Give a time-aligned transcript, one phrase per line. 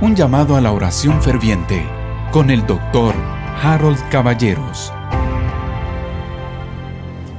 [0.00, 1.84] Un llamado a la oración ferviente
[2.30, 4.92] con el doctor Harold Caballeros.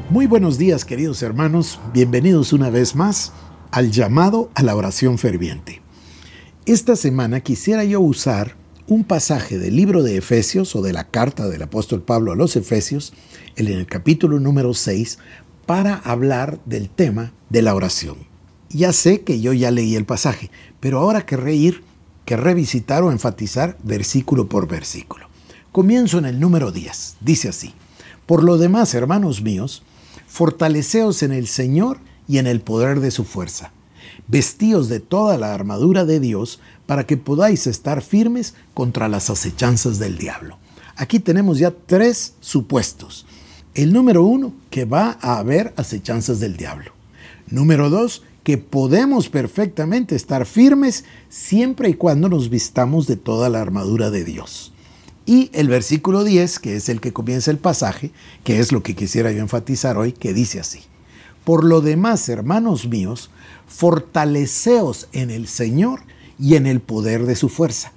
[0.10, 3.32] Muy buenos días queridos hermanos, bienvenidos una vez más
[3.72, 5.82] al llamado a la oración ferviente.
[6.66, 8.58] Esta semana quisiera yo usar
[8.88, 12.58] un pasaje del libro de Efesios o de la carta del apóstol Pablo a los
[12.58, 13.14] Efesios,
[13.56, 15.18] en el capítulo número 6,
[15.66, 18.18] para hablar del tema de la oración.
[18.68, 21.89] Ya sé que yo ya leí el pasaje, pero ahora querré ir
[22.30, 25.26] que revisitar o enfatizar versículo por versículo.
[25.72, 27.16] Comienzo en el número 10.
[27.22, 27.74] Dice así,
[28.28, 29.82] Por lo demás, hermanos míos,
[30.28, 33.72] fortaleceos en el Señor y en el poder de su fuerza.
[34.28, 39.98] Vestíos de toda la armadura de Dios para que podáis estar firmes contra las acechanzas
[39.98, 40.60] del diablo.
[40.98, 43.26] Aquí tenemos ya tres supuestos.
[43.74, 46.99] El número uno, que va a haber acechanzas del diablo.
[47.52, 53.62] Número dos, que podemos perfectamente estar firmes siempre y cuando nos vistamos de toda la
[53.62, 54.72] armadura de Dios.
[55.26, 58.12] Y el versículo 10, que es el que comienza el pasaje,
[58.44, 60.82] que es lo que quisiera yo enfatizar hoy, que dice así.
[61.44, 63.30] Por lo demás, hermanos míos,
[63.68, 66.02] fortaleceos en el Señor
[66.40, 67.94] y en el poder de su fuerza.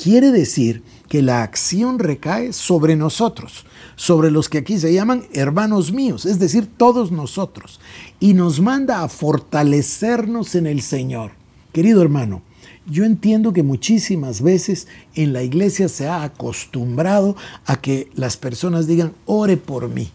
[0.00, 5.92] Quiere decir que la acción recae sobre nosotros, sobre los que aquí se llaman hermanos
[5.92, 7.80] míos, es decir, todos nosotros,
[8.18, 11.32] y nos manda a fortalecernos en el Señor.
[11.70, 12.40] Querido hermano,
[12.86, 18.86] yo entiendo que muchísimas veces en la iglesia se ha acostumbrado a que las personas
[18.86, 20.10] digan, ore por mí.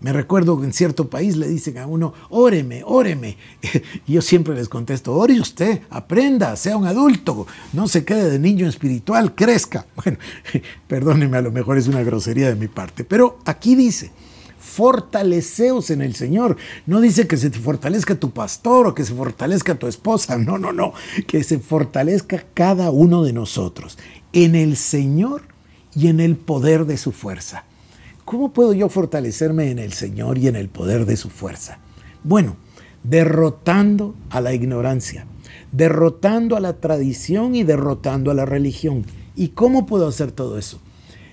[0.00, 3.36] Me recuerdo que en cierto país le dicen a uno, óreme, óreme.
[4.06, 8.38] Y yo siempre les contesto, ore usted, aprenda, sea un adulto, no se quede de
[8.38, 9.86] niño espiritual, crezca.
[9.96, 10.18] Bueno,
[10.88, 14.10] perdóneme, a lo mejor es una grosería de mi parte, pero aquí dice,
[14.58, 16.56] fortaleceos en el Señor.
[16.86, 20.58] No dice que se te fortalezca tu pastor o que se fortalezca tu esposa, no,
[20.58, 20.94] no, no,
[21.26, 23.98] que se fortalezca cada uno de nosotros
[24.32, 25.42] en el Señor
[25.94, 27.64] y en el poder de su fuerza.
[28.24, 31.78] ¿Cómo puedo yo fortalecerme en el Señor y en el poder de su fuerza?
[32.22, 32.56] Bueno,
[33.02, 35.26] derrotando a la ignorancia,
[35.72, 39.04] derrotando a la tradición y derrotando a la religión.
[39.36, 40.80] ¿Y cómo puedo hacer todo eso?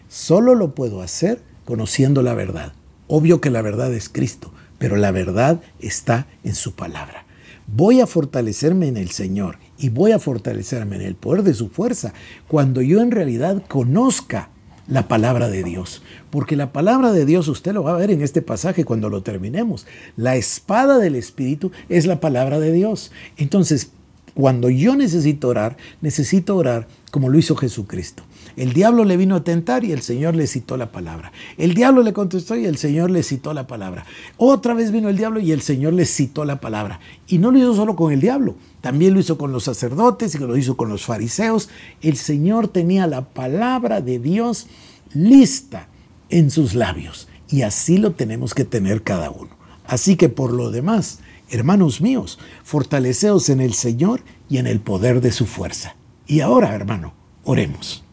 [0.08, 2.74] Solo lo puedo hacer conociendo la verdad.
[3.08, 7.26] Obvio que la verdad es Cristo, pero la verdad está en su palabra.
[7.68, 11.68] Voy a fortalecerme en el Señor y voy a fortalecerme en el poder de su
[11.70, 12.14] fuerza
[12.48, 14.50] cuando yo en realidad conozca
[14.88, 16.02] la palabra de Dios.
[16.30, 19.24] Porque la palabra de Dios, usted lo va a ver en este pasaje cuando lo
[19.24, 19.86] terminemos.
[20.16, 23.12] La espada del Espíritu es la palabra de Dios.
[23.38, 23.92] Entonces,
[24.38, 28.22] cuando yo necesito orar, necesito orar como lo hizo Jesucristo.
[28.56, 31.32] El diablo le vino a tentar y el Señor le citó la palabra.
[31.58, 34.06] El diablo le contestó y el Señor le citó la palabra.
[34.38, 37.00] Otra vez vino el diablo y el Señor le citó la palabra.
[37.28, 40.38] Y no lo hizo solo con el diablo, también lo hizo con los sacerdotes y
[40.38, 41.70] lo hizo con los fariseos.
[42.04, 44.68] El Señor tenía la palabra de Dios
[45.16, 45.88] lista
[46.30, 47.28] en sus labios.
[47.50, 49.50] Y así lo tenemos que tener cada uno.
[49.88, 55.22] Así que por lo demás, hermanos míos, fortaleceos en el Señor y en el poder
[55.22, 55.96] de su fuerza.
[56.26, 57.14] Y ahora, hermano,
[57.44, 58.07] oremos.